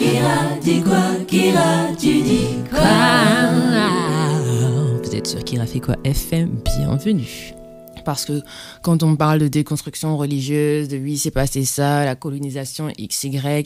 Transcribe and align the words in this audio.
Kira 0.00 0.56
dit 0.62 0.80
quoi 0.80 1.12
Kira, 1.26 1.88
tu 1.92 2.22
dis 2.22 2.56
quoi? 2.70 2.80
Vous 5.02 5.14
êtes 5.14 5.26
sur 5.26 5.44
Kira 5.44 5.66
fait 5.66 5.80
quoi 5.80 5.96
FM, 6.04 6.58
bienvenue. 6.64 7.52
Parce 8.06 8.24
que 8.24 8.40
quand 8.80 9.02
on 9.02 9.14
parle 9.16 9.40
de 9.40 9.48
déconstruction 9.48 10.16
religieuse, 10.16 10.88
de 10.88 10.96
oui, 10.96 11.18
c'est 11.18 11.30
passé 11.30 11.66
ça, 11.66 12.06
la 12.06 12.14
colonisation 12.14 12.90
XY, 12.98 13.64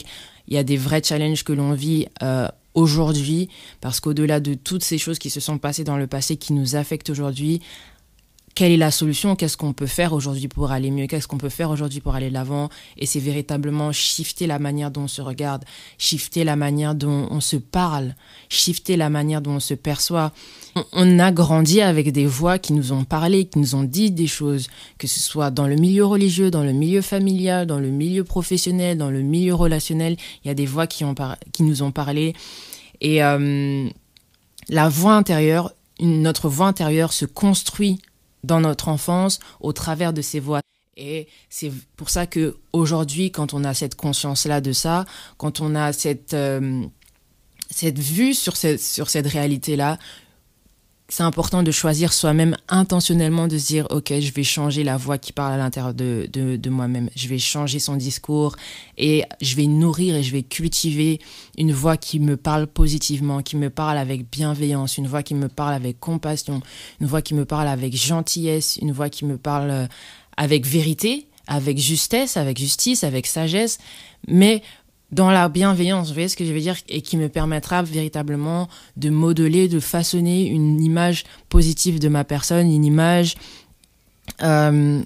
il 0.49 0.55
y 0.55 0.59
a 0.59 0.65
des 0.65 0.77
vrais 0.77 1.05
challenges 1.05 1.45
que 1.45 1.53
l'on 1.53 1.73
vit 1.73 2.09
euh, 2.25 2.49
aujourd'hui, 2.75 3.49
parce 3.81 4.01
qu'au-delà 4.01 4.41
de 4.41 4.55
toutes 4.55 4.83
ces 4.83 4.99
choses 4.99 5.21
qui 5.21 5.31
se 5.31 5.39
sont 5.39 5.59
passées 5.59 5.85
dans 5.85 5.97
le 5.97 6.09
passé, 6.09 6.37
qui 6.37 6.53
nous 6.53 6.75
affectent 6.75 7.11
aujourd'hui, 7.11 7.63
quelle 8.55 8.71
est 8.71 8.77
la 8.77 8.93
solution 8.93 9.35
Qu'est-ce 9.35 9.57
qu'on 9.57 9.73
peut 9.73 9.87
faire 9.87 10.13
aujourd'hui 10.13 10.47
pour 10.47 10.71
aller 10.71 10.91
mieux 10.91 11.07
Qu'est-ce 11.07 11.27
qu'on 11.27 11.39
peut 11.39 11.49
faire 11.49 11.71
aujourd'hui 11.71 12.01
pour 12.01 12.15
aller 12.15 12.29
de 12.29 12.35
l'avant 12.35 12.69
Et 12.97 13.07
c'est 13.07 13.19
véritablement 13.19 13.91
shifter 13.91 14.47
la 14.47 14.61
manière 14.61 14.93
dont 14.93 15.03
on 15.03 15.09
se 15.09 15.21
regarde, 15.21 15.65
shifter 15.99 16.45
la 16.45 16.55
manière 16.55 16.95
dont 16.95 17.27
on 17.31 17.41
se 17.41 17.57
parle, 17.57 18.15
shifter 18.49 18.97
la 18.97 19.11
manière 19.11 19.41
dont 19.41 19.57
on 19.57 19.61
se 19.61 19.75
perçoit. 19.75 20.33
On 20.93 21.19
a 21.19 21.33
grandi 21.33 21.81
avec 21.81 22.13
des 22.13 22.27
voix 22.27 22.59
qui 22.59 22.73
nous 22.75 22.93
ont 22.93 23.05
parlé, 23.05 23.47
qui 23.47 23.59
nous 23.59 23.75
ont 23.75 23.83
dit 23.83 24.13
des 24.13 24.29
choses, 24.29 24.69
que 24.99 25.09
ce 25.09 25.21
soit 25.21 25.51
dans 25.51 25.67
le 25.67 25.75
milieu 25.75 26.05
religieux, 26.05 26.51
dans 26.51 26.65
le 26.65 26.73
milieu 26.73 27.03
familial, 27.03 27.67
dans 27.67 27.81
le 27.81 27.91
milieu 27.91 28.23
professionnel, 28.23 28.99
dans 28.99 29.11
le 29.11 29.23
milieu 29.23 29.55
relationnel. 29.55 30.17
Il 30.45 30.49
y 30.49 30.51
a 30.51 30.55
des 30.55 30.67
voix 30.67 30.87
qui, 30.87 31.05
nous 31.61 31.83
ont 31.83 31.91
parlé. 31.91 32.35
Et 33.01 33.23
euh, 33.25 33.89
la 34.69 34.89
voix 34.89 35.15
intérieure, 35.15 35.73
notre 36.01 36.49
voix 36.49 36.69
intérieure 36.69 37.13
se 37.13 37.25
construit 37.25 37.99
dans 38.45 38.61
notre 38.61 38.89
enfance 38.89 39.41
au 39.61 39.73
travers 39.73 40.13
de 40.13 40.23
ces 40.23 40.41
voix. 40.41 40.61
Et 40.97 41.27
c'est 41.51 41.73
pour 41.97 42.11
ça 42.11 42.27
que 42.27 42.57
aujourd'hui, 42.73 43.31
quand 43.33 43.53
on 43.55 43.65
a 43.65 43.75
cette 43.75 43.97
conscience-là 43.97 44.61
de 44.61 44.73
ça, 44.73 45.05
quand 45.39 45.61
on 45.61 45.75
a 45.75 45.93
cette, 45.93 46.35
euh, 46.35 46.85
cette 47.71 47.99
vue 47.99 48.35
sur 48.35 48.57
sur 48.57 49.11
cette 49.11 49.27
réalité-là, 49.27 49.99
c'est 51.15 51.23
important 51.23 51.63
de 51.63 51.71
choisir 51.71 52.13
soi-même 52.13 52.57
intentionnellement, 52.69 53.47
de 53.47 53.57
se 53.57 53.69
dire, 53.69 53.87
OK, 53.91 54.13
je 54.19 54.33
vais 54.33 54.43
changer 54.43 54.83
la 54.83 54.97
voix 54.97 55.17
qui 55.17 55.33
parle 55.33 55.53
à 55.53 55.57
l'intérieur 55.57 55.95
de, 55.95 56.29
de, 56.33 56.57
de 56.57 56.71
moi-même. 56.71 57.09
Je 57.15 57.29
vais 57.29 57.39
changer 57.39 57.79
son 57.79 57.95
discours 57.95 58.57
et 58.99 59.23
je 59.41 59.55
vais 59.55 59.69
nourrir 59.69 60.17
et 60.17 60.25
je 60.25 60.33
vais 60.33 60.43
cultiver 60.43 61.21
une 61.57 61.71
voix 61.71 61.97
qui 61.97 62.19
me 62.19 62.37
parle 62.37 62.67
positivement, 62.67 63.43
qui 63.43 63.57
me 63.57 63.71
parle 63.71 63.97
avec 63.97 64.29
bienveillance, 64.29 64.99
une 64.99 65.07
voix 65.07 65.23
qui 65.23 65.37
me 65.37 65.47
parle 65.47 65.75
avec 65.75 66.01
compassion, 66.01 66.61
une 67.01 67.07
voix 67.07 67.23
qui 67.23 67.35
me 67.35 67.45
parle 67.45 67.69
avec 67.69 67.97
gentillesse, 67.97 68.77
une 68.83 68.91
voix 68.91 69.09
qui 69.09 69.25
me 69.25 69.39
parle 69.39 69.71
euh, 69.71 69.87
avec 70.37 70.67
vérité, 70.67 71.29
avec 71.47 71.79
justesse, 71.79 72.37
avec 72.37 72.59
justice, 72.59 73.05
avec 73.05 73.29
sagesse, 73.29 73.79
mais 74.27 74.63
dans 75.15 75.31
la 75.31 75.49
bienveillance, 75.49 76.09
vous 76.09 76.15
voyez 76.15 76.29
ce 76.29 76.37
que 76.37 76.45
je 76.45 76.53
veux 76.53 76.61
dire, 76.61 76.77
et 76.89 77.01
qui 77.01 77.17
me 77.17 77.29
permettra 77.29 77.83
véritablement 77.83 78.69
de 78.97 79.11
modeler, 79.11 79.69
de 79.69 79.79
façonner 79.79 80.47
une 80.47 80.83
image 80.83 81.25
positive 81.49 82.01
de 82.01 82.09
ma 82.09 82.25
personne, 82.25 82.71
une 82.71 82.85
image 82.85 83.37
euh, 84.43 85.03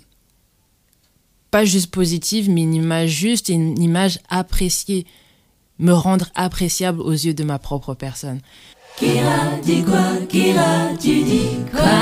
pas 1.51 1.65
juste 1.65 1.91
positive, 1.91 2.51
mais 2.51 2.63
une 2.63 2.75
image 2.75 3.11
juste 3.11 3.51
une 3.51 3.81
image 3.81 4.19
appréciée, 4.31 5.07
me 5.79 5.93
rendre 5.93 6.29
appréciable 6.35 7.01
aux 7.01 7.13
yeux 7.13 7.35
de 7.35 7.45
ma 7.45 7.59
propre 7.59 7.95
personne. 7.95 8.41
Quoi? 8.99 9.09
Quoi? 11.71 11.98